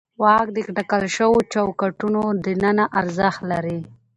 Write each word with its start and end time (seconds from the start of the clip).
واک 0.21 0.47
د 0.53 0.57
ټاکل 0.75 1.03
شوو 1.15 1.39
چوکاټونو 1.53 2.21
دننه 2.45 2.85
ارزښت 2.99 3.41
لري. 3.51 3.79